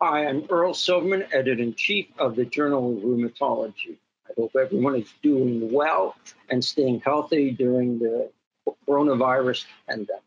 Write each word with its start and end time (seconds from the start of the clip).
Hi, 0.00 0.28
I'm 0.28 0.46
Earl 0.48 0.74
Silverman, 0.74 1.24
editor 1.32 1.60
in 1.60 1.74
chief 1.74 2.06
of 2.18 2.36
the 2.36 2.44
Journal 2.44 2.96
of 2.96 3.02
Rheumatology. 3.02 3.96
I 4.28 4.32
hope 4.36 4.54
everyone 4.54 4.94
is 4.94 5.12
doing 5.24 5.72
well 5.72 6.14
and 6.48 6.64
staying 6.64 7.00
healthy 7.00 7.50
during 7.50 7.98
the 7.98 8.30
coronavirus 8.86 9.64
pandemic. 9.88 10.22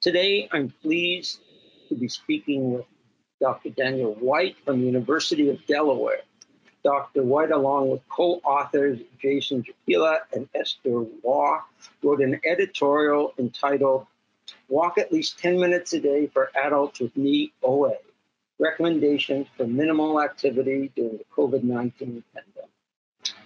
Today, 0.00 0.48
I'm 0.50 0.74
pleased 0.82 1.38
to 1.90 1.94
be 1.94 2.08
speaking 2.08 2.72
with 2.72 2.84
Dr. 3.40 3.70
Daniel 3.70 4.14
White 4.14 4.56
from 4.64 4.80
the 4.80 4.86
University 4.86 5.48
of 5.48 5.64
Delaware. 5.66 6.22
Dr. 6.82 7.22
White, 7.22 7.52
along 7.52 7.88
with 7.88 8.00
co 8.08 8.40
authors 8.44 8.98
Jason 9.20 9.62
Jakiela 9.62 10.22
and 10.32 10.48
Esther 10.56 11.04
Waugh, 11.22 11.62
wrote 12.02 12.20
an 12.20 12.40
editorial 12.44 13.32
entitled 13.38 14.08
Walk 14.68 14.98
at 14.98 15.12
least 15.12 15.38
10 15.38 15.60
minutes 15.60 15.92
a 15.92 16.00
day 16.00 16.26
for 16.26 16.50
adults 16.56 16.98
with 16.98 17.16
knee 17.16 17.52
OA 17.62 17.94
recommendations 18.62 19.48
for 19.56 19.66
minimal 19.66 20.22
activity 20.22 20.90
during 20.94 21.18
the 21.18 21.24
COVID 21.36 21.64
19 21.64 22.22
pandemic, 22.32 22.70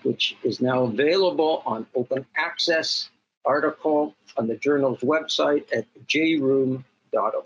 which 0.03 0.37
is 0.45 0.61
now 0.61 0.85
available 0.85 1.63
on 1.65 1.87
open 1.95 2.27
access 2.37 3.09
article 3.45 4.15
on 4.37 4.47
the 4.47 4.57
journal's 4.57 5.01
website 5.01 5.65
at 5.73 5.87
jrheum.org. 6.07 7.45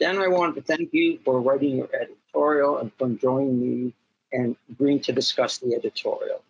Dan, 0.00 0.18
I 0.18 0.26
want 0.26 0.56
to 0.56 0.62
thank 0.62 0.92
you 0.92 1.18
for 1.24 1.40
writing 1.40 1.76
your 1.76 1.88
editorial 1.94 2.78
and 2.78 2.90
for 2.98 3.08
joining 3.10 3.60
me 3.60 3.94
and 4.32 4.56
agreeing 4.68 5.00
to 5.00 5.12
discuss 5.12 5.58
the 5.58 5.74
editorial. 5.74 6.42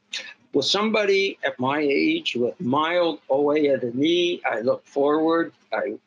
With 0.54 0.64
somebody 0.64 1.36
at 1.44 1.58
my 1.58 1.80
age 1.80 2.36
with 2.36 2.58
mild 2.60 3.20
OA 3.28 3.74
at 3.74 3.82
the 3.82 3.90
knee, 3.92 4.40
I 4.50 4.60
look 4.60 4.86
forward 4.86 5.52
I, 5.72 5.98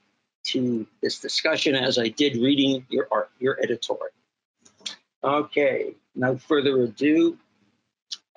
to 0.47 0.85
this 1.01 1.19
discussion 1.19 1.75
as 1.75 1.97
I 1.97 2.09
did 2.09 2.37
reading 2.37 2.85
your 2.89 3.07
art, 3.11 3.29
your 3.39 3.59
editorial. 3.61 4.13
Okay, 5.23 5.93
no 6.15 6.37
further 6.37 6.81
ado. 6.83 7.37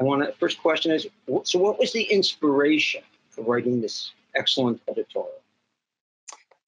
I 0.01 0.05
want 0.05 0.23
to 0.23 0.33
first 0.33 0.61
question 0.61 0.93
is 0.93 1.07
so 1.45 1.59
what 1.59 1.79
was 1.79 1.93
the 1.93 2.03
inspiration 2.03 3.03
for 3.29 3.43
writing 3.43 3.81
this 3.81 4.13
excellent 4.35 4.81
editorial? 4.89 5.31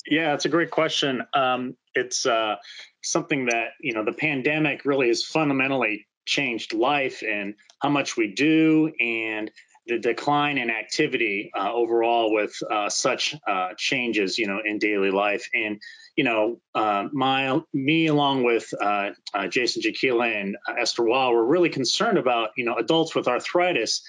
Yeah, 0.07 0.31
that's 0.31 0.45
a 0.45 0.51
great 0.51 0.71
question. 0.71 1.23
Um, 1.33 1.77
it's 1.95 2.27
uh, 2.27 2.57
something 3.03 3.47
that 3.47 3.71
you 3.81 3.95
know 3.95 4.05
the 4.05 4.13
pandemic 4.13 4.85
really 4.85 5.09
has 5.09 5.25
fundamentally 5.25 6.07
changed 6.27 6.73
life 6.73 7.23
and 7.27 7.55
how 7.81 7.89
much 7.89 8.17
we 8.17 8.29
do 8.33 8.93
and 9.01 9.51
the 9.87 9.99
decline 9.99 10.59
in 10.59 10.71
activity 10.71 11.51
uh, 11.57 11.73
overall 11.73 12.33
with 12.33 12.55
uh, 12.71 12.89
such 12.89 13.35
uh, 13.49 13.71
changes, 13.77 14.39
you 14.39 14.47
know, 14.47 14.61
in 14.65 14.79
daily 14.79 15.11
life. 15.11 15.49
And 15.55 15.81
you 16.17 16.25
know, 16.25 16.61
uh, 16.75 17.09
my 17.13 17.61
me 17.73 18.07
along 18.07 18.45
with 18.45 18.73
uh, 18.81 19.11
uh, 19.35 19.49
Jason 19.49 19.83
Jakiela 19.83 20.41
and 20.41 20.57
Esther 20.79 21.05
Waugh 21.05 21.31
were 21.31 21.45
really 21.45 21.71
concerned 21.71 22.19
about 22.19 22.51
you 22.57 22.65
know 22.65 22.77
adults 22.77 23.15
with 23.15 23.29
arthritis. 23.29 24.03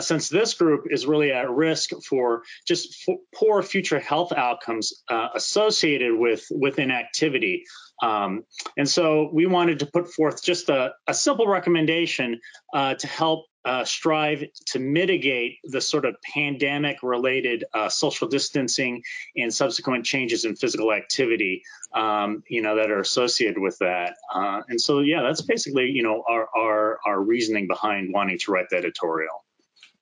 since 0.00 0.28
this 0.28 0.54
group 0.54 0.84
is 0.90 1.06
really 1.06 1.32
at 1.32 1.50
risk 1.50 1.90
for 2.08 2.42
just 2.66 3.08
f- 3.08 3.16
poor 3.34 3.62
future 3.62 3.98
health 3.98 4.32
outcomes 4.32 5.02
associated 5.34 6.16
with 6.16 6.46
with 6.50 6.78
inactivity, 6.78 7.64
um, 8.02 8.44
and 8.76 8.88
so 8.88 9.28
we 9.32 9.46
wanted 9.46 9.80
to 9.80 9.86
put 9.86 10.08
forth 10.12 10.42
just 10.42 10.68
a, 10.68 10.92
a 11.08 11.14
simple 11.14 11.48
recommendation 11.48 12.40
to 12.72 13.06
help 13.06 13.46
uh, 13.64 13.84
strive 13.84 14.44
to 14.66 14.78
mitigate 14.78 15.58
the 15.64 15.80
sort 15.80 16.04
of 16.04 16.16
pandemic 16.22 17.02
related 17.02 17.64
uh, 17.74 17.88
social 17.88 18.28
distancing 18.28 19.02
and 19.36 19.52
subsequent 19.52 20.04
changes 20.04 20.44
in 20.44 20.56
physical 20.56 20.92
activity, 20.92 21.62
um, 21.94 22.42
you 22.48 22.62
know, 22.62 22.76
that 22.76 22.90
are 22.90 23.00
associated 23.00 23.58
with 23.58 23.76
that. 23.78 24.16
Uh, 24.32 24.62
and 24.68 24.80
so, 24.80 25.00
yeah, 25.00 25.22
that's 25.22 25.42
basically, 25.42 25.90
you 25.90 26.02
know, 26.02 26.24
our, 26.28 26.48
our, 26.56 27.00
our 27.06 27.20
reasoning 27.20 27.66
behind 27.66 28.12
wanting 28.12 28.38
to 28.38 28.52
write 28.52 28.66
the 28.70 28.76
editorial. 28.76 29.44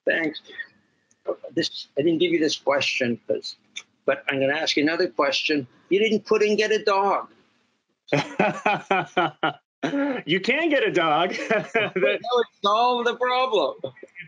Thanks. 0.04 0.40
This 1.54 1.88
I 1.98 2.02
didn't 2.02 2.18
give 2.18 2.32
you 2.32 2.38
this 2.38 2.56
question 2.56 3.20
because, 3.26 3.56
but 4.06 4.24
I'm 4.28 4.38
going 4.38 4.54
to 4.54 4.58
ask 4.58 4.76
you 4.76 4.82
another 4.82 5.08
question. 5.08 5.66
You 5.90 5.98
didn't 5.98 6.24
put 6.24 6.42
in 6.42 6.56
get 6.56 6.72
a 6.72 6.82
dog. 6.82 7.28
you 10.26 10.40
can 10.40 10.68
get 10.70 10.82
a 10.82 10.90
dog. 10.90 11.30
that 11.48 11.94
would 11.94 12.46
solve 12.64 13.04
the 13.04 13.16
problem. 13.16 13.76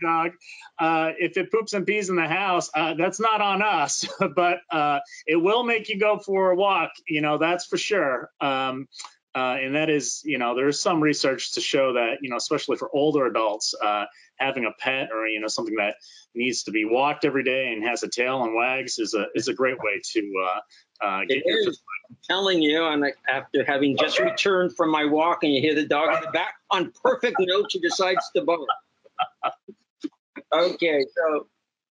Dog, 0.03 0.33
uh, 0.79 1.11
if 1.19 1.37
it 1.37 1.51
poops 1.51 1.73
and 1.73 1.87
pees 1.87 2.09
in 2.09 2.17
the 2.17 2.29
house, 2.29 2.71
uh, 2.75 2.95
that's 2.95 3.21
not 3.21 3.41
on 3.41 3.63
us, 3.63 4.07
but 4.37 4.59
uh, 4.71 5.01
it 5.27 5.37
will 5.37 5.65
make 5.65 5.89
you 5.89 5.99
go 5.99 6.19
for 6.19 6.51
a 6.51 6.57
walk. 6.57 6.91
You 7.07 7.21
know, 7.21 7.39
that's 7.39 7.67
for 7.67 7.77
sure. 7.77 8.31
Um, 8.41 8.89
uh, 9.35 9.59
and 9.61 9.77
that 9.77 9.91
is, 9.91 10.23
you 10.25 10.39
know, 10.39 10.57
there's 10.57 10.81
some 10.81 11.01
research 11.01 11.53
to 11.53 11.61
show 11.61 11.93
that, 11.93 12.19
you 12.21 12.31
know, 12.31 12.37
especially 12.37 12.77
for 12.77 12.91
older 12.93 13.27
adults, 13.27 13.75
uh, 13.81 14.07
having 14.41 14.65
a 14.65 14.73
pet 14.79 15.11
or 15.13 15.27
you 15.29 15.41
know 15.41 15.47
something 15.47 15.77
that 15.77 15.95
needs 16.35 16.65
to 16.65 16.73
be 16.73 16.85
walked 16.85 17.25
every 17.25 17.45
day 17.45 17.73
and 17.73 17.85
has 17.85 18.03
a 18.03 18.09
tail 18.09 18.43
and 18.43 18.55
wags 18.55 18.99
is 18.99 19.15
a 19.15 19.27
is 19.35 19.49
a 19.49 19.55
great 19.55 19.79
way 19.79 20.01
to 20.03 20.33
uh, 20.43 21.07
uh, 21.07 21.21
get 21.29 21.43
your. 21.45 21.73
Telling 22.25 22.63
you, 22.63 22.85
and 22.85 23.05
after 23.29 23.65
having 23.65 23.97
just 23.97 24.19
returned 24.19 24.77
from 24.77 24.91
my 24.91 25.05
walk, 25.05 25.43
and 25.43 25.53
you 25.53 25.61
hear 25.61 25.75
the 25.75 25.87
dog 25.87 26.15
in 26.17 26.21
the 26.23 26.31
back, 26.31 26.55
on 26.71 26.93
perfect 27.03 27.37
note, 27.41 27.73
she 27.73 27.81
decides 27.81 28.31
to 28.35 28.43
bark. 28.43 28.61
okay, 30.53 31.05
so 31.17 31.47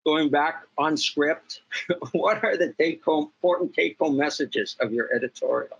going 0.05 0.29
back 0.29 0.63
on 0.77 0.97
script, 0.97 1.61
what 2.11 2.43
are 2.43 2.57
the 2.57 2.73
take 2.79 3.03
home 3.03 3.31
important 3.35 3.73
take 3.73 3.97
home 3.99 4.17
messages 4.17 4.75
of 4.79 4.93
your 4.93 5.13
editorial? 5.13 5.79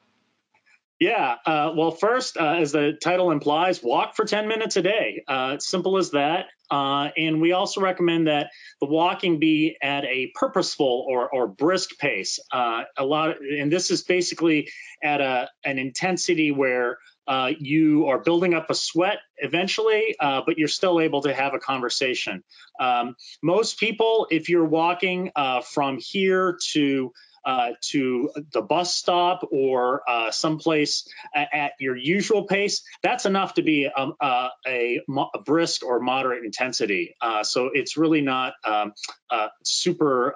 Yeah. 0.99 1.35
Uh, 1.45 1.71
well, 1.75 1.91
first, 1.91 2.35
uh, 2.35 2.55
as 2.55 2.73
the 2.73 2.97
title 3.01 3.31
implies, 3.31 3.81
walk 3.81 4.17
for 4.17 4.25
10 4.25 4.49
minutes 4.49 4.75
a 4.75 4.81
day. 4.81 5.23
Uh, 5.27 5.57
simple 5.57 5.97
as 5.97 6.11
that. 6.11 6.47
Uh, 6.69 7.09
and 7.17 7.39
we 7.41 7.53
also 7.53 7.79
recommend 7.79 8.27
that 8.27 8.51
the 8.81 8.85
walking 8.85 9.39
be 9.39 9.77
at 9.81 10.03
a 10.03 10.31
purposeful 10.35 11.05
or, 11.07 11.29
or 11.33 11.47
brisk 11.47 11.97
pace. 11.97 12.39
Uh, 12.51 12.83
a 12.97 13.05
lot, 13.05 13.29
of, 13.29 13.37
and 13.37 13.71
this 13.71 13.91
is 13.91 14.03
basically 14.03 14.69
at 15.01 15.21
a, 15.21 15.49
an 15.63 15.79
intensity 15.79 16.51
where 16.51 16.97
uh, 17.27 17.51
you 17.59 18.07
are 18.07 18.19
building 18.19 18.53
up 18.53 18.69
a 18.69 18.75
sweat 18.75 19.19
eventually, 19.37 20.15
but 20.19 20.57
you're 20.57 20.67
still 20.67 20.99
able 20.99 21.21
to 21.21 21.33
have 21.33 21.53
a 21.53 21.59
conversation. 21.59 22.43
Um, 22.79 23.15
most 23.41 23.79
people, 23.79 24.27
if 24.31 24.49
you're 24.49 24.65
walking 24.65 25.31
from 25.63 25.99
here 25.99 26.57
to 26.71 27.13
uh, 27.45 27.71
to 27.81 28.29
the 28.53 28.61
bus 28.61 28.95
stop 28.95 29.47
or 29.51 30.01
uh, 30.09 30.31
someplace 30.31 31.07
at, 31.33 31.71
your 31.79 31.95
usual 31.95 32.43
pace, 32.45 32.83
that's 33.01 33.25
enough 33.25 33.53
to 33.53 33.61
be 33.61 33.87
um, 33.87 34.13
uh, 34.19 34.49
a, 34.67 34.99
a, 35.07 35.39
brisk 35.45 35.83
or 35.85 35.99
moderate 35.99 36.43
intensity. 36.43 37.15
Uh, 37.21 37.43
so 37.43 37.69
it's 37.73 37.95
really 37.95 38.21
not 38.21 38.53
um, 38.65 38.93
uh, 39.29 39.47
super 39.63 40.35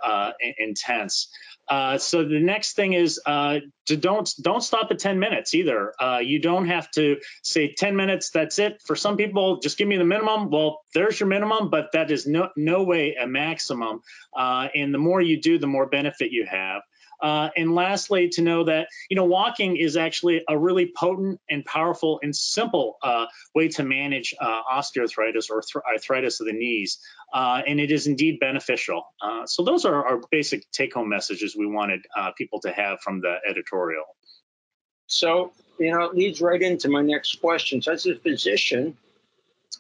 intense. 0.58 1.30
So 1.98 2.24
the 2.24 2.40
next 2.40 2.76
thing 2.76 2.94
is 2.94 3.20
to 3.26 3.98
don't 3.98 4.30
don't 4.42 4.62
stop 4.62 4.88
at 4.92 5.00
10 5.00 5.20
minutes 5.20 5.54
either. 5.54 5.94
You 6.22 6.40
don't 6.40 6.68
have 6.68 6.90
to 6.92 7.18
say 7.42 7.74
10 7.74 7.96
minutes. 7.96 8.30
That's 8.30 8.60
it. 8.60 8.82
For 8.86 8.96
some 8.96 9.18
people, 9.18 9.60
just 9.60 9.78
give 9.78 9.88
me 9.88 9.98
the 9.98 10.06
minimum. 10.06 10.50
Well, 10.50 10.82
there's 10.94 11.20
your 11.20 11.28
minimum, 11.28 11.70
but 11.70 11.92
that 11.94 12.12
is 12.12 12.26
no 12.26 12.50
no 12.56 12.84
way 12.84 13.16
a 13.20 13.28
maximum. 13.28 14.02
and 14.36 14.94
the 14.94 15.00
more 15.00 15.22
you 15.22 15.42
do, 15.42 15.58
the 15.58 15.68
more 15.68 15.88
benefit 15.88 16.32
you 16.32 16.46
have. 16.46 16.82
Uh, 17.24 17.50
and 17.56 17.74
lastly, 17.74 18.28
to 18.28 18.42
know 18.42 18.66
that 18.66 18.90
you 19.10 19.16
know 19.16 19.24
walking 19.24 19.78
is 19.78 19.96
actually 19.96 20.44
a 20.50 20.58
really 20.58 20.92
potent 20.94 21.40
and 21.50 21.64
powerful 21.64 22.20
and 22.22 22.36
simple 22.36 22.98
uh, 23.02 23.26
way 23.56 23.70
to 23.70 23.82
manage 23.82 24.36
uh, 24.42 24.62
osteoarthritis 24.70 25.50
or 25.50 25.64
arthritis 25.90 26.42
of 26.42 26.48
the 26.48 26.54
knees, 26.54 27.00
uh, 27.34 27.62
and 27.66 27.80
it 27.80 27.92
is 27.92 28.08
indeed 28.08 28.42
beneficial. 28.42 29.06
Uh, 29.22 29.46
so 29.46 29.64
those 29.64 29.86
are 29.86 30.06
our 30.06 30.20
basic 30.32 30.70
take-home 30.72 31.08
messages 31.08 31.56
we 31.56 31.66
wanted 31.66 32.02
uh, 32.18 32.32
people 32.38 32.60
to 32.60 32.72
have 32.74 33.00
from 33.00 33.22
the 33.22 33.38
editorial. 33.50 34.04
So 35.08 35.54
you 35.80 35.92
know 35.92 36.04
it 36.04 36.16
leads 36.16 36.42
right 36.42 36.62
into 36.62 36.90
my 36.90 37.02
next 37.02 37.40
question. 37.40 37.82
So 37.82 37.94
as 37.94 38.06
a 38.06 38.16
physician, 38.16 38.98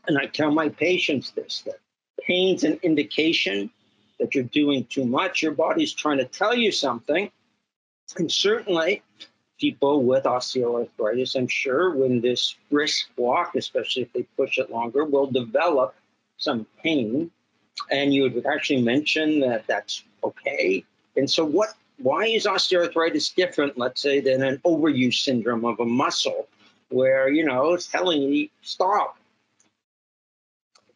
and 0.07 0.17
I 0.17 0.27
tell 0.27 0.49
my 0.49 0.69
patients 0.69 1.31
this 1.31 1.63
that 1.65 1.79
pain's 2.25 2.63
an 2.63 2.79
indication 2.83 3.69
that 4.19 4.33
you're 4.33 4.45
doing 4.45 4.85
too 4.85 5.05
much. 5.05 5.41
Your 5.41 5.51
body's 5.51 5.91
trying 5.91 6.19
to 6.19 6.25
tell 6.25 6.55
you 6.55 6.71
something. 6.71 7.29
And 8.17 8.31
certainly, 8.31 9.01
people 9.59 10.03
with 10.03 10.25
osteoarthritis, 10.25 11.35
I'm 11.35 11.47
sure, 11.47 11.95
when 11.95 12.21
this 12.21 12.55
brisk 12.69 13.07
walk, 13.17 13.55
especially 13.55 14.03
if 14.03 14.13
they 14.13 14.23
push 14.37 14.57
it 14.57 14.69
longer, 14.71 15.05
will 15.05 15.27
develop 15.27 15.95
some 16.37 16.65
pain. 16.83 17.31
And 17.89 18.13
you 18.13 18.23
would 18.23 18.45
actually 18.45 18.81
mention 18.81 19.39
that 19.39 19.65
that's 19.67 20.03
okay. 20.23 20.83
And 21.15 21.29
so, 21.29 21.43
what? 21.43 21.69
Why 21.97 22.25
is 22.25 22.45
osteoarthritis 22.45 23.35
different, 23.35 23.77
let's 23.77 24.01
say, 24.01 24.19
than 24.19 24.43
an 24.43 24.57
overuse 24.65 25.23
syndrome 25.23 25.63
of 25.63 25.79
a 25.79 25.85
muscle, 25.85 26.47
where 26.89 27.29
you 27.29 27.45
know 27.45 27.73
it's 27.73 27.87
telling 27.87 28.21
you 28.21 28.49
stop, 28.61 29.17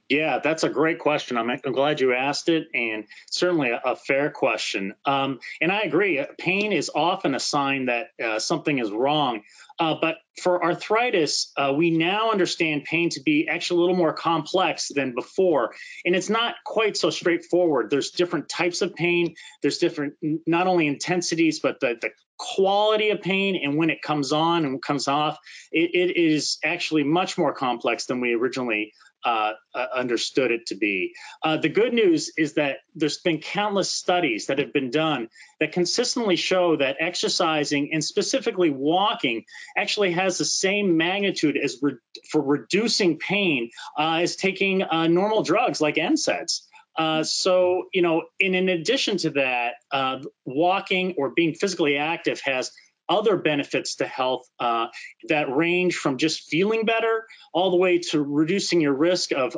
yeah, 0.09 0.39
that's 0.39 0.63
a 0.63 0.69
great 0.69 0.99
question. 0.99 1.37
I'm, 1.37 1.49
I'm 1.49 1.73
glad 1.73 1.99
you 1.99 2.13
asked 2.13 2.49
it, 2.49 2.67
and 2.73 3.05
certainly 3.29 3.71
a, 3.71 3.81
a 3.83 3.95
fair 3.95 4.29
question. 4.29 4.93
Um, 5.05 5.39
and 5.59 5.71
I 5.71 5.81
agree, 5.81 6.23
pain 6.37 6.71
is 6.71 6.89
often 6.93 7.35
a 7.35 7.39
sign 7.39 7.87
that 7.87 8.11
uh, 8.23 8.39
something 8.39 8.79
is 8.79 8.91
wrong. 8.91 9.43
Uh, 9.79 9.95
but 10.01 10.17
for 10.41 10.63
arthritis, 10.63 11.51
uh, 11.57 11.73
we 11.75 11.91
now 11.91 12.31
understand 12.31 12.83
pain 12.83 13.09
to 13.09 13.21
be 13.21 13.47
actually 13.47 13.77
a 13.77 13.81
little 13.81 13.95
more 13.95 14.13
complex 14.13 14.89
than 14.93 15.13
before. 15.13 15.73
And 16.05 16.15
it's 16.15 16.29
not 16.29 16.55
quite 16.65 16.97
so 16.97 17.09
straightforward. 17.09 17.89
There's 17.89 18.11
different 18.11 18.49
types 18.49 18.81
of 18.81 18.95
pain, 18.95 19.35
there's 19.61 19.77
different, 19.77 20.13
not 20.45 20.67
only 20.67 20.87
intensities, 20.87 21.59
but 21.59 21.79
the, 21.79 21.95
the 21.99 22.09
quality 22.37 23.09
of 23.09 23.21
pain 23.21 23.59
and 23.61 23.77
when 23.77 23.89
it 23.89 24.01
comes 24.01 24.31
on 24.31 24.65
and 24.65 24.81
comes 24.81 25.07
off. 25.07 25.37
it, 25.71 25.91
it 25.93 26.17
is 26.17 26.59
actually 26.63 27.03
much 27.03 27.37
more 27.37 27.53
complex 27.53 28.05
than 28.05 28.21
we 28.21 28.35
originally 28.35 28.93
uh, 29.25 29.53
uh, 29.75 29.85
understood 29.93 30.51
it 30.51 30.67
to 30.67 30.75
be. 30.75 31.13
Uh, 31.43 31.57
the 31.57 31.67
good 31.67 31.93
news 31.93 32.31
is 32.37 32.53
that 32.53 32.77
there's 32.95 33.17
been 33.17 33.39
countless 33.39 33.91
studies 33.91 34.45
that 34.45 34.59
have 34.59 34.71
been 34.71 34.89
done 34.89 35.27
that 35.59 35.73
consistently 35.73 36.35
show 36.35 36.77
that 36.77 36.95
exercising 36.99 37.89
and 37.91 38.03
specifically 38.03 38.69
walking 38.69 39.43
actually 39.75 40.11
has 40.11 40.37
the 40.37 40.45
same 40.45 40.97
magnitude 40.97 41.57
as 41.57 41.77
re- 41.81 41.97
for 42.29 42.41
reducing 42.41 43.17
pain 43.17 43.69
uh, 43.97 44.19
as 44.21 44.35
taking 44.35 44.83
uh, 44.83 45.07
normal 45.07 45.43
drugs 45.43 45.81
like 45.81 45.95
NSAIDs. 45.95 46.61
Uh, 46.97 47.23
so, 47.23 47.85
you 47.93 48.01
know, 48.01 48.23
and 48.41 48.55
in 48.55 48.69
addition 48.69 49.17
to 49.17 49.29
that, 49.31 49.73
uh, 49.91 50.19
walking 50.45 51.13
or 51.17 51.29
being 51.29 51.53
physically 51.53 51.97
active 51.97 52.41
has 52.41 52.71
other 53.09 53.37
benefits 53.37 53.95
to 53.95 54.07
health 54.07 54.49
uh, 54.59 54.87
that 55.29 55.55
range 55.55 55.95
from 55.95 56.17
just 56.17 56.49
feeling 56.49 56.85
better 56.85 57.25
all 57.53 57.71
the 57.71 57.77
way 57.77 57.99
to 57.99 58.21
reducing 58.21 58.81
your 58.81 58.93
risk 58.93 59.31
of 59.31 59.55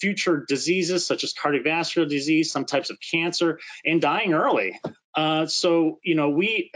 future 0.00 0.44
diseases 0.48 1.06
such 1.06 1.24
as 1.24 1.34
cardiovascular 1.34 2.08
disease, 2.08 2.50
some 2.50 2.64
types 2.64 2.90
of 2.90 2.98
cancer, 3.00 3.58
and 3.84 4.00
dying 4.00 4.32
early. 4.32 4.80
Uh, 5.14 5.46
so, 5.46 5.98
you 6.02 6.14
know, 6.14 6.30
we 6.30 6.70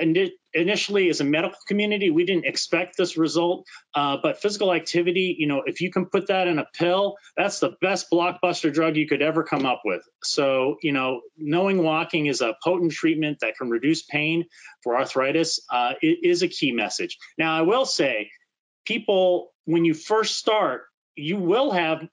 initially, 0.54 1.08
as 1.08 1.20
a 1.20 1.24
medical 1.24 1.58
community, 1.66 2.10
we 2.10 2.24
didn't 2.24 2.46
expect 2.46 2.96
this 2.96 3.16
result. 3.16 3.66
Uh, 3.94 4.16
but 4.22 4.40
physical 4.40 4.72
activity, 4.72 5.36
you 5.38 5.46
know, 5.46 5.62
if 5.66 5.80
you 5.80 5.90
can 5.90 6.06
put 6.06 6.28
that 6.28 6.48
in 6.48 6.58
a 6.58 6.66
pill, 6.74 7.16
that's 7.36 7.60
the 7.60 7.72
best 7.80 8.10
blockbuster 8.10 8.72
drug 8.72 8.96
you 8.96 9.06
could 9.06 9.22
ever 9.22 9.42
come 9.42 9.66
up 9.66 9.82
with. 9.84 10.02
So, 10.22 10.76
you 10.82 10.92
know, 10.92 11.20
knowing 11.36 11.82
walking 11.82 12.26
is 12.26 12.40
a 12.40 12.56
potent 12.62 12.92
treatment 12.92 13.38
that 13.40 13.56
can 13.56 13.70
reduce 13.70 14.02
pain 14.02 14.44
for 14.82 14.96
arthritis 14.96 15.60
uh, 15.70 15.94
is 16.02 16.42
a 16.42 16.48
key 16.48 16.72
message. 16.72 17.18
Now, 17.38 17.56
I 17.56 17.62
will 17.62 17.86
say, 17.86 18.30
people, 18.86 19.52
when 19.64 19.84
you 19.84 19.94
first 19.94 20.38
start, 20.38 20.82
you 21.14 21.36
will 21.36 21.70
have 21.70 22.06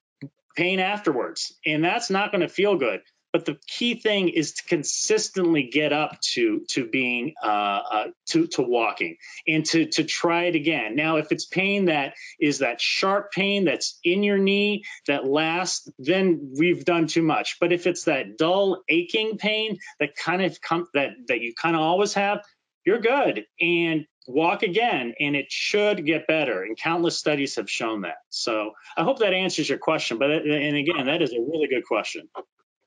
pain 0.55 0.79
afterwards, 0.79 1.53
and 1.65 1.83
that's 1.83 2.09
not 2.09 2.31
going 2.31 2.41
to 2.41 2.49
feel 2.49 2.75
good 2.75 3.01
but 3.31 3.45
the 3.45 3.57
key 3.67 3.95
thing 3.95 4.29
is 4.29 4.53
to 4.53 4.63
consistently 4.63 5.63
get 5.63 5.93
up 5.93 6.19
to 6.21 6.61
to 6.69 6.87
being 6.87 7.33
uh, 7.43 7.47
uh, 7.91 8.07
to 8.27 8.47
to 8.47 8.61
walking 8.61 9.17
and 9.47 9.65
to 9.67 9.85
to 9.87 10.03
try 10.03 10.45
it 10.45 10.55
again. 10.55 10.95
Now, 10.95 11.17
if 11.17 11.31
it's 11.31 11.45
pain 11.45 11.85
that 11.85 12.13
is 12.39 12.59
that 12.59 12.81
sharp 12.81 13.31
pain 13.31 13.65
that's 13.65 13.99
in 14.03 14.23
your 14.23 14.37
knee 14.37 14.83
that 15.07 15.25
lasts, 15.25 15.89
then 15.99 16.53
we've 16.57 16.85
done 16.85 17.07
too 17.07 17.23
much. 17.23 17.57
But 17.59 17.71
if 17.71 17.87
it's 17.87 18.05
that 18.05 18.37
dull 18.37 18.81
aching 18.89 19.37
pain 19.37 19.77
that 19.99 20.15
kind 20.15 20.41
of 20.41 20.59
come 20.61 20.87
that 20.93 21.11
that 21.27 21.41
you 21.41 21.53
kind 21.53 21.75
of 21.75 21.81
always 21.81 22.13
have, 22.13 22.41
you're 22.85 22.99
good 22.99 23.45
and 23.61 24.05
walk 24.27 24.61
again 24.61 25.13
and 25.19 25.35
it 25.35 25.51
should 25.51 26.05
get 26.05 26.27
better 26.27 26.63
and 26.63 26.77
countless 26.77 27.17
studies 27.17 27.55
have 27.55 27.67
shown 27.67 28.01
that 28.01 28.17
so 28.29 28.73
i 28.95 29.03
hope 29.03 29.17
that 29.19 29.33
answers 29.33 29.67
your 29.67 29.79
question 29.79 30.19
but 30.19 30.29
and 30.29 30.77
again 30.77 31.07
that 31.07 31.23
is 31.23 31.33
a 31.33 31.39
really 31.39 31.67
good 31.67 31.83
question 31.83 32.29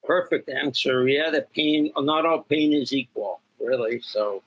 perfect 0.04 0.48
answer. 0.48 1.06
Yeah, 1.08 1.30
the 1.30 1.46
pain, 1.54 1.92
not 1.96 2.26
all 2.26 2.42
pain 2.42 2.72
is 2.72 2.92
equal, 2.92 3.40
really. 3.60 4.00
So, 4.00 4.42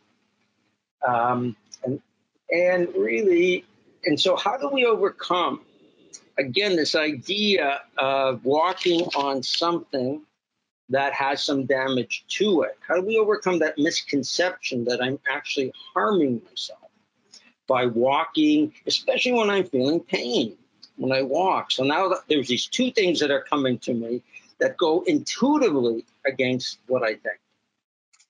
um, 1.08 1.56
and, 1.84 2.02
and 2.52 2.88
really, 2.96 3.66
and 4.06 4.20
so 4.20 4.36
how 4.36 4.58
do 4.58 4.70
we 4.70 4.86
overcome, 4.86 5.62
again, 6.38 6.76
this 6.76 6.96
idea 6.96 7.82
of 7.98 8.44
walking 8.46 9.02
on 9.16 9.44
something 9.44 10.22
that 10.90 11.14
has 11.14 11.44
some 11.44 11.66
damage 11.66 12.26
to 12.28 12.62
it? 12.62 12.78
How 12.88 12.96
do 12.96 13.02
we 13.02 13.18
overcome 13.18 13.60
that 13.60 13.78
misconception 13.78 14.86
that 14.86 15.02
I'm 15.02 15.20
actually 15.30 15.74
harming 15.94 16.42
myself 16.48 16.80
by 17.68 17.88
walking, 17.88 18.74
especially 18.86 19.32
when 19.32 19.50
I'm 19.50 19.66
feeling 19.66 20.00
pain? 20.00 20.58
When 20.98 21.12
I 21.12 21.24
walk. 21.24 21.72
So 21.72 21.84
now 21.84 22.14
there's 22.30 22.48
these 22.48 22.68
two 22.68 22.90
things 22.90 23.20
that 23.20 23.30
are 23.30 23.42
coming 23.42 23.80
to 23.80 23.94
me 23.94 24.22
that 24.60 24.78
go 24.78 25.04
intuitively 25.06 26.06
against 26.26 26.80
what 26.88 27.04
I 27.04 27.16
think? 27.16 27.40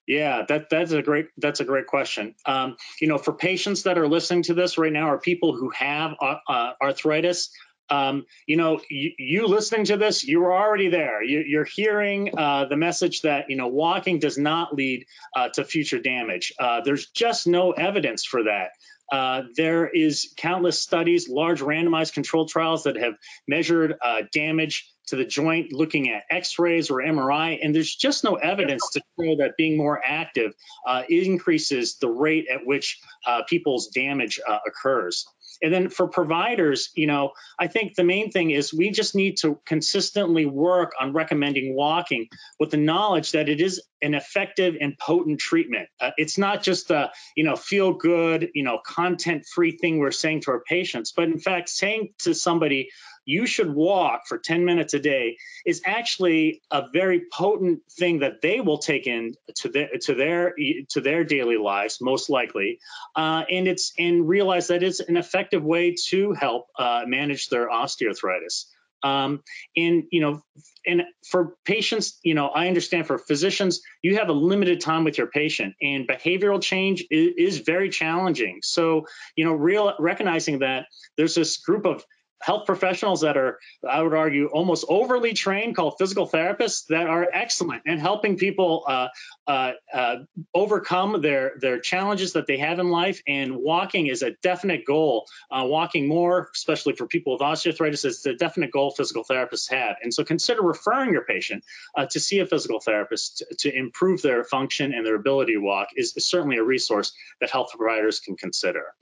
Yeah, 0.06 0.44
that 0.48 0.70
that's 0.70 0.92
a 0.92 1.02
great 1.02 1.28
that's 1.36 1.58
a 1.58 1.64
great 1.64 1.86
question. 1.86 2.36
Um, 2.44 2.76
you 3.00 3.08
know, 3.08 3.18
for 3.18 3.32
patients 3.32 3.84
that 3.84 3.98
are 3.98 4.06
listening 4.06 4.44
to 4.44 4.54
this 4.54 4.78
right 4.78 4.92
now, 4.92 5.10
or 5.10 5.18
people 5.18 5.56
who 5.56 5.70
have 5.70 6.14
uh, 6.20 6.36
uh, 6.48 6.72
arthritis, 6.80 7.50
um, 7.90 8.26
you 8.46 8.56
know, 8.56 8.80
you, 8.88 9.12
you, 9.18 9.46
listening 9.46 9.86
to 9.86 9.96
this, 9.96 10.26
you're 10.26 10.52
already 10.52 10.88
there. 10.88 11.22
You, 11.22 11.60
are 11.60 11.64
hearing 11.64 12.36
uh, 12.36 12.66
the 12.66 12.76
message 12.76 13.22
that 13.22 13.50
you 13.50 13.56
know 13.56 13.68
walking 13.68 14.18
does 14.18 14.38
not 14.38 14.74
lead 14.74 15.06
uh, 15.34 15.48
to 15.50 15.64
future 15.64 15.98
damage. 15.98 16.52
Uh, 16.58 16.80
there's 16.84 17.06
just 17.08 17.46
no 17.46 17.72
evidence 17.72 18.24
for 18.24 18.44
that. 18.44 18.70
Uh, 19.10 19.42
there 19.56 19.86
is 19.88 20.32
countless 20.36 20.82
studies, 20.82 21.28
large 21.28 21.60
randomized 21.60 22.12
controlled 22.12 22.48
trials 22.48 22.84
that 22.84 22.96
have 22.96 23.14
measured 23.46 23.94
uh, 24.02 24.22
damage 24.32 24.90
to 25.06 25.16
the 25.16 25.24
joint 25.24 25.72
looking 25.72 26.10
at 26.10 26.24
x-rays 26.30 26.90
or 26.90 26.96
mri 26.96 27.58
and 27.62 27.74
there's 27.74 27.94
just 27.94 28.24
no 28.24 28.34
evidence 28.34 28.82
to 28.92 29.00
show 29.18 29.36
that 29.36 29.56
being 29.56 29.76
more 29.76 30.00
active 30.04 30.52
uh, 30.86 31.02
increases 31.08 31.96
the 31.98 32.08
rate 32.08 32.46
at 32.52 32.66
which 32.66 33.00
uh, 33.26 33.42
people's 33.48 33.88
damage 33.88 34.40
uh, 34.46 34.58
occurs 34.66 35.26
and 35.62 35.72
then 35.72 35.88
for 35.88 36.08
providers, 36.08 36.90
you 36.94 37.06
know, 37.06 37.32
I 37.58 37.66
think 37.66 37.94
the 37.94 38.04
main 38.04 38.30
thing 38.30 38.50
is 38.50 38.74
we 38.74 38.90
just 38.90 39.14
need 39.14 39.38
to 39.38 39.60
consistently 39.64 40.46
work 40.46 40.92
on 41.00 41.12
recommending 41.12 41.74
walking 41.74 42.28
with 42.60 42.70
the 42.70 42.76
knowledge 42.76 43.32
that 43.32 43.48
it 43.48 43.60
is 43.60 43.82
an 44.02 44.14
effective 44.14 44.76
and 44.80 44.98
potent 44.98 45.40
treatment. 45.40 45.88
Uh, 46.00 46.10
it's 46.16 46.36
not 46.36 46.62
just 46.62 46.90
a, 46.90 47.10
you 47.36 47.44
know, 47.44 47.56
feel 47.56 47.94
good, 47.94 48.50
you 48.54 48.62
know, 48.62 48.78
content 48.84 49.44
free 49.46 49.72
thing 49.72 49.98
we're 49.98 50.10
saying 50.10 50.42
to 50.42 50.50
our 50.50 50.60
patients, 50.60 51.12
but 51.12 51.24
in 51.24 51.38
fact, 51.38 51.68
saying 51.68 52.12
to 52.18 52.34
somebody, 52.34 52.90
you 53.26 53.44
should 53.44 53.74
walk 53.74 54.22
for 54.26 54.38
10 54.38 54.64
minutes 54.64 54.94
a 54.94 54.98
day 54.98 55.36
is 55.66 55.82
actually 55.84 56.62
a 56.70 56.84
very 56.92 57.24
potent 57.32 57.80
thing 57.90 58.20
that 58.20 58.40
they 58.40 58.60
will 58.60 58.78
take 58.78 59.06
in 59.06 59.34
to 59.56 59.68
their 59.68 59.88
to 60.00 60.14
their 60.14 60.54
to 60.88 61.00
their 61.00 61.24
daily 61.24 61.58
lives 61.58 61.98
most 62.00 62.30
likely. 62.30 62.78
Uh, 63.14 63.42
and 63.50 63.68
it's 63.68 63.92
and 63.98 64.26
realize 64.26 64.68
that 64.68 64.82
it's 64.82 65.00
an 65.00 65.16
effective 65.16 65.62
way 65.62 65.94
to 66.06 66.32
help 66.32 66.68
uh, 66.78 67.02
manage 67.06 67.48
their 67.48 67.68
osteoarthritis. 67.68 68.66
Um, 69.02 69.42
and 69.76 70.04
you 70.10 70.20
know 70.20 70.42
and 70.86 71.02
for 71.28 71.54
patients 71.64 72.18
you 72.22 72.34
know 72.34 72.48
i 72.48 72.66
understand 72.66 73.06
for 73.06 73.18
physicians 73.18 73.82
you 74.02 74.16
have 74.16 74.30
a 74.30 74.32
limited 74.32 74.80
time 74.80 75.04
with 75.04 75.18
your 75.18 75.26
patient 75.26 75.74
and 75.82 76.08
behavioral 76.08 76.62
change 76.62 77.04
is, 77.10 77.34
is 77.36 77.58
very 77.58 77.90
challenging. 77.90 78.60
So 78.62 79.06
you 79.36 79.44
know 79.44 79.52
real 79.52 79.94
recognizing 79.98 80.60
that 80.60 80.86
there's 81.16 81.34
this 81.34 81.58
group 81.58 81.84
of 81.84 82.04
health 82.40 82.66
professionals 82.66 83.22
that 83.22 83.36
are, 83.36 83.58
I 83.88 84.02
would 84.02 84.14
argue, 84.14 84.46
almost 84.46 84.84
overly 84.88 85.32
trained, 85.32 85.76
called 85.76 85.94
physical 85.98 86.28
therapists, 86.28 86.86
that 86.88 87.06
are 87.06 87.26
excellent 87.32 87.82
in 87.86 87.98
helping 87.98 88.36
people 88.36 88.84
uh, 88.86 89.08
uh, 89.46 89.72
uh, 89.92 90.16
overcome 90.54 91.20
their 91.22 91.52
their 91.60 91.80
challenges 91.80 92.34
that 92.34 92.46
they 92.46 92.58
have 92.58 92.78
in 92.78 92.90
life. 92.90 93.22
And 93.26 93.56
walking 93.56 94.08
is 94.08 94.22
a 94.22 94.32
definite 94.42 94.84
goal. 94.84 95.26
Uh, 95.50 95.64
walking 95.66 96.08
more, 96.08 96.50
especially 96.54 96.94
for 96.94 97.06
people 97.06 97.32
with 97.32 97.42
osteoarthritis, 97.42 98.04
is 98.04 98.26
a 98.26 98.34
definite 98.34 98.70
goal 98.70 98.90
physical 98.90 99.24
therapists 99.24 99.70
have. 99.70 99.96
And 100.02 100.12
so, 100.12 100.24
consider 100.24 100.62
referring 100.62 101.12
your 101.12 101.24
patient 101.24 101.64
uh, 101.94 102.06
to 102.10 102.20
see 102.20 102.40
a 102.40 102.46
physical 102.46 102.80
therapist 102.80 103.38
to, 103.38 103.70
to, 103.70 103.76
improve 103.76 104.22
their 104.22 104.44
function 104.44 104.94
and 104.94 105.04
their 105.04 105.16
ability 105.16 105.54
to 105.54 105.60
walk. 105.60 105.88
Is, 105.96 106.16
is 106.16 106.26
certainly 106.26 106.56
a 106.56 106.64
resource 106.64 107.12
that 107.40 107.50
health 107.50 107.70
providers 107.76 108.20
can 108.20 108.36
consider. 108.36 108.94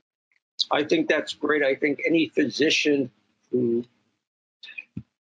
I 0.71 0.83
think 0.83 1.07
that's 1.07 1.33
great. 1.33 1.63
I 1.63 1.75
think 1.75 2.01
any 2.05 2.29
physician 2.29 3.11
who 3.55 3.85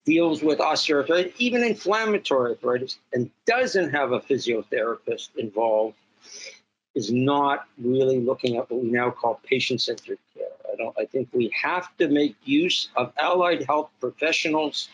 deals 0.04 0.42
with 0.42 0.58
osteoarthritis, 0.58 1.32
even 1.38 1.62
inflammatory 1.62 2.52
arthritis, 2.52 2.98
and 3.12 3.30
doesn't 3.46 3.90
have 3.90 4.12
a 4.12 4.20
physiotherapist 4.20 5.28
involved, 5.36 5.96
is 6.94 7.12
not 7.12 7.66
really 7.78 8.20
looking 8.20 8.56
at 8.56 8.70
what 8.70 8.82
we 8.82 8.90
now 8.90 9.10
call 9.10 9.40
patient-centered 9.44 10.18
care. 10.34 10.46
I 10.72 10.76
don't. 10.76 10.98
I 10.98 11.04
think 11.04 11.28
we 11.32 11.52
have 11.60 11.96
to 11.98 12.08
make 12.08 12.36
use 12.44 12.88
of 12.96 13.12
allied 13.18 13.64
health 13.64 13.90
professionals, 14.00 14.88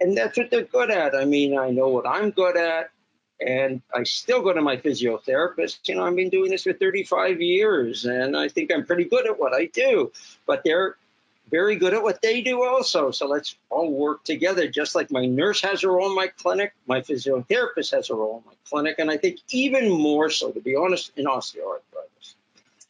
and 0.00 0.16
that's 0.16 0.36
what 0.36 0.50
they're 0.50 0.62
good 0.64 0.90
at. 0.90 1.14
I 1.14 1.24
mean, 1.24 1.58
I 1.58 1.70
know 1.70 1.88
what 1.88 2.06
I'm 2.06 2.30
good 2.30 2.56
at, 2.56 2.90
and 3.40 3.80
I 3.94 4.02
still 4.04 4.42
go 4.42 4.52
to 4.52 4.60
my 4.60 4.76
physiotherapist. 4.76 5.88
You 5.88 5.94
know, 5.94 6.04
I've 6.04 6.16
been 6.16 6.30
doing 6.30 6.50
this 6.50 6.64
for 6.64 6.72
35 6.72 7.40
years, 7.40 8.04
and 8.04 8.36
I 8.36 8.48
think 8.48 8.70
I'm 8.72 8.84
pretty 8.84 9.04
good 9.04 9.26
at 9.26 9.38
what 9.38 9.54
I 9.54 9.66
do. 9.66 10.12
But 10.46 10.62
they're 10.64 10.96
very 11.50 11.76
good 11.76 11.94
at 11.94 12.02
what 12.02 12.22
they 12.22 12.40
do 12.40 12.64
also. 12.64 13.10
So 13.10 13.26
let's 13.26 13.56
all 13.70 13.92
work 13.92 14.24
together. 14.24 14.68
Just 14.68 14.94
like 14.94 15.10
my 15.10 15.26
nurse 15.26 15.60
has 15.62 15.84
a 15.84 15.88
role 15.88 16.10
in 16.10 16.16
my 16.16 16.28
clinic, 16.28 16.72
my 16.86 17.00
physiotherapist 17.00 17.92
has 17.92 18.10
a 18.10 18.14
role 18.14 18.38
in 18.38 18.44
my 18.46 18.54
clinic, 18.68 18.96
and 18.98 19.10
I 19.10 19.16
think 19.16 19.40
even 19.50 19.90
more 19.90 20.30
so, 20.30 20.50
to 20.50 20.60
be 20.60 20.74
honest, 20.76 21.12
in 21.16 21.26
osteoarthritis. 21.26 22.34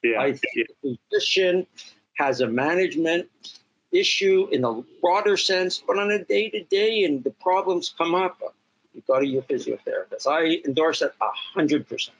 Yeah. 0.02 0.20
I 0.20 0.32
think 0.32 0.42
yeah. 0.54 0.64
the 0.82 0.98
physician 1.10 1.66
has 2.14 2.40
a 2.40 2.46
management 2.46 3.28
issue 3.92 4.48
in 4.50 4.64
a 4.64 4.82
broader 5.00 5.36
sense, 5.36 5.82
but 5.86 5.98
on 5.98 6.10
a 6.10 6.24
day 6.24 6.50
to 6.50 6.62
day 6.64 7.04
and 7.04 7.22
the 7.22 7.30
problems 7.30 7.94
come 7.96 8.14
up, 8.14 8.40
you 8.94 9.02
go 9.06 9.20
to 9.20 9.26
your 9.26 9.42
physiotherapist. 9.42 10.26
I 10.26 10.62
endorse 10.64 11.00
that 11.00 11.12
a 11.20 11.28
hundred 11.54 11.88
percent. 11.88 12.16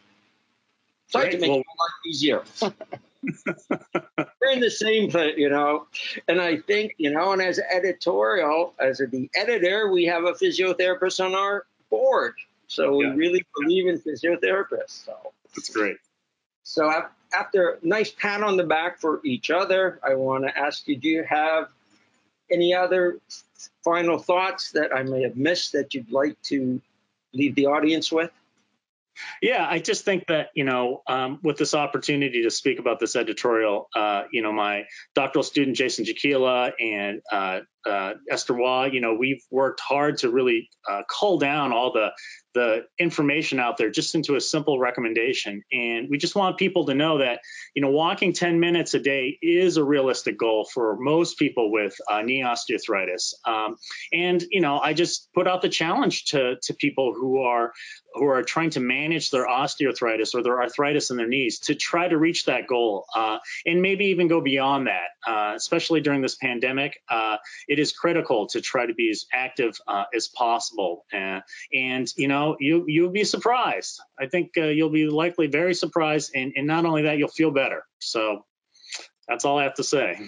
Try 1.11 1.31
to 1.31 1.39
make 1.39 1.51
well, 1.51 1.61
it 1.61 1.67
a 1.67 1.79
lot 1.79 1.91
easier. 2.07 2.45
We're 4.41 4.51
in 4.51 4.61
the 4.61 4.71
same 4.71 5.11
place, 5.11 5.35
you 5.37 5.49
know. 5.49 5.87
And 6.29 6.41
I 6.41 6.59
think, 6.59 6.95
you 6.99 7.11
know, 7.11 7.33
and 7.33 7.43
as 7.43 7.59
editorial, 7.59 8.75
as 8.79 8.99
the 8.99 9.31
editor, 9.35 9.91
we 9.91 10.05
have 10.05 10.25
a 10.25 10.33
physiotherapist 10.33 11.25
on 11.25 11.35
our 11.35 11.67
board. 11.91 12.35
So 12.69 13.01
yeah. 13.01 13.11
we 13.11 13.17
really 13.17 13.47
believe 13.59 13.87
in 13.87 13.99
physiotherapists. 13.99 15.05
So 15.05 15.17
that's 15.55 15.71
great. 15.71 15.99
So 16.63 16.91
after 17.33 17.71
a 17.71 17.87
nice 17.87 18.11
pat 18.11 18.43
on 18.43 18.57
the 18.57 18.65
back 18.65 19.01
for 19.01 19.21
each 19.25 19.51
other, 19.51 20.01
I 20.03 20.15
want 20.15 20.45
to 20.45 20.59
ask 20.59 20.89
you: 20.89 20.97
Do 20.97 21.09
you 21.09 21.25
have 21.25 21.69
any 22.51 22.75
other 22.75 23.19
final 23.85 24.19
thoughts 24.19 24.73
that 24.73 24.95
I 24.95 25.03
may 25.03 25.23
have 25.23 25.37
missed 25.37 25.73
that 25.73 25.95
you'd 25.95 26.11
like 26.11 26.41
to 26.43 26.81
leave 27.33 27.55
the 27.55 27.67
audience 27.67 28.11
with? 28.11 28.31
Yeah, 29.43 29.67
I 29.69 29.79
just 29.79 30.05
think 30.05 30.27
that 30.29 30.49
you 30.55 30.65
know, 30.65 31.03
um, 31.07 31.39
with 31.43 31.57
this 31.57 31.75
opportunity 31.75 32.43
to 32.43 32.51
speak 32.51 32.79
about 32.79 33.01
this 33.01 33.17
editorial, 33.17 33.89
uh, 33.95 34.25
you 34.33 34.43
know, 34.43 34.53
my 34.53 34.85
doctoral 35.15 35.43
student 35.43 35.77
Jason 35.77 36.05
Jakiela 36.05 36.73
and 36.81 37.21
uh, 37.31 37.61
uh, 37.87 38.15
Esther 38.31 38.55
Waugh, 38.55 38.85
you 38.85 39.01
know, 39.01 39.15
we've 39.15 39.43
worked 39.51 39.81
hard 39.81 40.19
to 40.19 40.31
really 40.31 40.69
uh, 40.89 41.03
cull 41.09 41.39
down 41.39 41.73
all 41.73 41.93
the 41.93 42.11
the 42.57 42.87
information 42.99 43.61
out 43.61 43.77
there 43.77 43.91
just 43.91 44.15
into 44.15 44.35
a 44.35 44.41
simple 44.41 44.79
recommendation. 44.79 45.63
And 45.71 46.09
we 46.11 46.17
just 46.17 46.35
want 46.35 46.57
people 46.57 46.87
to 46.87 46.95
know 46.95 47.19
that, 47.19 47.41
you 47.75 47.83
know, 47.83 47.91
walking 47.91 48.33
10 48.33 48.59
minutes 48.59 48.95
a 48.95 48.99
day 48.99 49.37
is 49.43 49.77
a 49.77 49.85
realistic 49.85 50.39
goal 50.39 50.67
for 50.73 50.97
most 50.99 51.39
people 51.39 51.71
with 51.71 51.95
uh, 52.11 52.23
knee 52.23 52.43
osteoarthritis. 52.43 53.35
Um, 53.47 53.77
and, 54.11 54.43
you 54.51 54.63
know, 54.63 54.79
I 54.79 54.95
just 54.95 55.29
put 55.35 55.47
out 55.47 55.61
the 55.61 55.69
challenge 55.69 56.25
to, 56.31 56.57
to 56.63 56.73
people 56.73 57.13
who 57.15 57.43
are 57.43 57.73
who 58.15 58.27
are 58.27 58.43
trying 58.43 58.71
to 58.71 58.81
manage 58.81 59.31
their 59.31 59.47
osteoarthritis 59.47 60.35
or 60.35 60.43
their 60.43 60.61
arthritis 60.61 61.11
in 61.11 61.19
their 61.19 61.29
knees 61.29 61.59
to 61.59 61.75
try 61.75 62.09
to 62.09 62.17
reach 62.17 62.47
that 62.47 62.67
goal 62.67 63.05
uh, 63.15 63.37
and 63.67 63.83
maybe 63.83 64.07
even 64.07 64.27
go 64.27 64.41
beyond 64.41 64.87
that, 64.87 65.09
uh, 65.31 65.53
especially 65.55 66.01
during 66.01 66.23
this 66.23 66.37
pandemic. 66.37 66.99
Uh, 67.11 67.37
it 67.77 67.81
is 67.81 67.93
critical 67.93 68.47
to 68.47 68.61
try 68.63 68.87
to 68.87 68.95
be 68.95 69.11
as 69.11 69.27
active 69.33 69.79
uh, 69.87 70.05
as 70.15 70.29
possible. 70.29 71.05
Uh, 71.13 71.41
and, 71.75 72.11
you 72.17 72.27
know, 72.27 72.57
you 72.59 72.85
you'll 72.89 73.11
be 73.11 73.25
surprised. 73.25 74.01
I 74.19 74.27
think 74.27 74.53
uh, 74.57 74.65
you'll 74.65 74.91
be 74.91 75.07
likely 75.09 75.47
very 75.47 75.75
surprised, 75.75 76.33
and 76.35 76.55
and 76.57 76.67
not 76.67 76.87
only 76.87 77.03
that, 77.03 77.19
you'll 77.19 77.29
feel 77.29 77.51
better. 77.51 77.85
So 77.99 78.45
that's 79.29 79.45
all 79.45 79.59
I 79.59 79.65
have 79.65 79.75
to 79.75 79.85
say. 79.85 80.19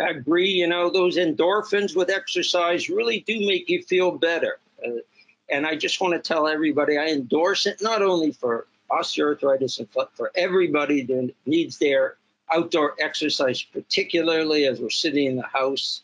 I 0.00 0.10
agree. 0.10 0.50
You 0.50 0.66
know, 0.66 0.90
those 0.90 1.16
endorphins 1.16 1.96
with 1.96 2.10
exercise 2.10 2.90
really 2.90 3.24
do 3.26 3.40
make 3.46 3.68
you 3.68 3.82
feel 3.82 4.10
better. 4.12 4.58
Uh, 4.84 5.00
and 5.48 5.66
I 5.66 5.76
just 5.76 6.00
want 6.00 6.12
to 6.14 6.20
tell 6.20 6.46
everybody 6.46 6.98
I 6.98 7.06
endorse 7.06 7.66
it 7.66 7.82
not 7.82 8.02
only 8.02 8.32
for 8.32 8.66
osteoarthritis 8.90 9.78
and 9.78 9.88
for 10.14 10.30
everybody 10.34 11.02
that 11.02 11.32
needs 11.46 11.78
their 11.78 12.16
outdoor 12.52 12.94
exercise, 12.98 13.62
particularly 13.62 14.66
as 14.66 14.80
we're 14.80 14.90
sitting 14.90 15.26
in 15.26 15.36
the 15.36 15.46
house 15.60 16.02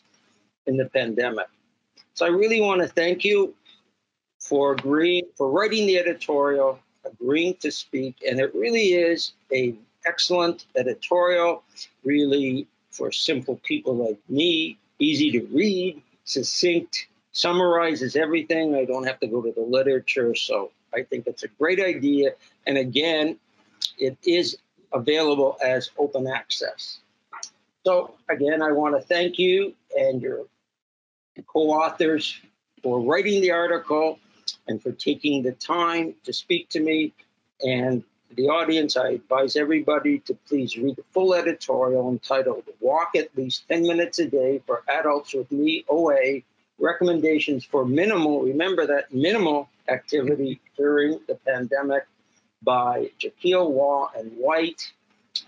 in 0.67 0.77
the 0.77 0.85
pandemic. 0.85 1.47
So 2.13 2.25
I 2.25 2.29
really 2.29 2.61
want 2.61 2.81
to 2.81 2.87
thank 2.87 3.23
you 3.23 3.53
for 4.39 4.73
agreeing, 4.73 5.25
for 5.35 5.49
writing 5.49 5.87
the 5.87 5.97
editorial, 5.97 6.79
agreeing 7.05 7.55
to 7.55 7.71
speak, 7.71 8.17
and 8.27 8.39
it 8.39 8.53
really 8.53 8.93
is 8.93 9.33
a 9.51 9.75
excellent 10.05 10.65
editorial, 10.75 11.63
really 12.03 12.67
for 12.91 13.11
simple 13.11 13.59
people 13.63 13.95
like 13.95 14.17
me, 14.29 14.77
easy 14.99 15.31
to 15.31 15.45
read, 15.47 16.01
succinct, 16.23 17.07
summarizes 17.31 18.15
everything. 18.15 18.75
I 18.75 18.85
don't 18.85 19.05
have 19.05 19.19
to 19.19 19.27
go 19.27 19.41
to 19.41 19.51
the 19.51 19.61
literature, 19.61 20.33
so 20.33 20.71
I 20.93 21.03
think 21.03 21.27
it's 21.27 21.43
a 21.43 21.47
great 21.59 21.79
idea. 21.79 22.31
And 22.65 22.77
again, 22.77 23.37
it 23.97 24.17
is 24.23 24.57
available 24.93 25.57
as 25.63 25.91
open 25.97 26.27
access. 26.27 26.99
So 27.85 28.15
again, 28.29 28.61
I 28.61 28.71
want 28.71 28.95
to 28.95 29.01
thank 29.01 29.37
you 29.37 29.73
and 29.95 30.21
your 30.21 30.45
co-authors 31.43 32.39
for 32.83 33.01
writing 33.01 33.41
the 33.41 33.51
article 33.51 34.19
and 34.67 34.81
for 34.81 34.91
taking 34.91 35.43
the 35.43 35.51
time 35.53 36.15
to 36.23 36.33
speak 36.33 36.69
to 36.69 36.79
me. 36.79 37.13
And 37.61 38.03
the 38.35 38.49
audience, 38.49 38.97
I 38.97 39.09
advise 39.09 39.55
everybody 39.55 40.19
to 40.19 40.33
please 40.47 40.77
read 40.77 40.95
the 40.95 41.03
full 41.11 41.33
editorial 41.33 42.09
entitled 42.09 42.63
Walk 42.79 43.15
at 43.15 43.35
Least 43.35 43.67
10 43.67 43.83
Minutes 43.83 44.19
a 44.19 44.27
Day 44.27 44.61
for 44.65 44.83
Adults 44.87 45.33
with 45.33 45.51
Knee 45.51 45.85
OA 45.89 46.41
Recommendations 46.79 47.65
for 47.65 47.85
Minimal, 47.85 48.43
remember 48.43 48.85
that 48.85 49.11
minimal 49.11 49.67
activity 49.87 50.59
during 50.77 51.19
the 51.27 51.35
pandemic 51.35 52.05
by 52.61 53.09
Jakiela 53.19 53.69
Waugh 53.69 54.11
and 54.15 54.31
White, 54.33 54.91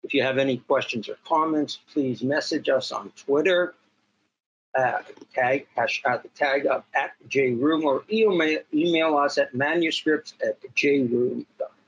If 0.04 0.14
you 0.14 0.22
have 0.22 0.38
any 0.38 0.58
questions 0.58 1.08
or 1.08 1.16
comments, 1.26 1.80
please 1.92 2.22
message 2.22 2.68
us 2.68 2.92
on 2.92 3.10
Twitter, 3.16 3.74
uh, 4.76 4.98
tag, 5.34 5.66
hash, 5.76 6.02
uh, 6.04 6.18
the 6.18 6.28
tag 6.28 6.66
at 6.94 7.12
jrheum, 7.28 7.84
or 7.84 8.04
email, 8.10 8.60
email 8.72 9.16
us 9.16 9.38
at 9.38 9.54
manuscripts 9.54 10.34
at 10.42 10.60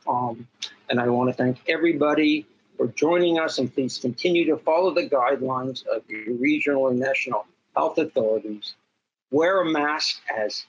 jrheum.com. 0.07 0.47
And 0.88 1.00
I 1.00 1.09
want 1.09 1.30
to 1.30 1.35
thank 1.35 1.59
everybody 1.69 2.47
for 2.76 2.88
joining 2.88 3.38
us 3.38 3.59
and 3.59 3.73
please 3.73 3.99
continue 3.99 4.47
to 4.47 4.57
follow 4.57 4.92
the 4.92 5.09
guidelines 5.09 5.87
of 5.87 6.02
your 6.09 6.35
regional 6.35 6.88
and 6.88 6.99
national 6.99 7.47
health 7.76 7.99
authorities. 7.99 8.75
Wear 9.30 9.61
a 9.61 9.71
mask 9.71 10.21
as 10.35 10.66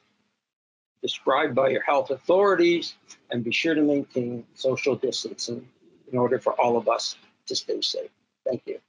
described 1.02 1.56
by 1.56 1.70
your 1.70 1.82
health 1.82 2.12
authorities 2.12 2.96
and 3.32 3.44
be 3.44 3.52
sure 3.52 3.74
to 3.74 3.82
maintain 3.82 4.46
social 4.54 4.96
distancing 4.96 5.68
in 6.12 6.18
order 6.18 6.38
for 6.38 6.54
all 6.60 6.78
of 6.78 6.88
us 6.88 7.16
to 7.48 7.56
stay 7.56 7.82
safe. 7.82 8.12
Thank 8.46 8.64
you. 8.66 8.80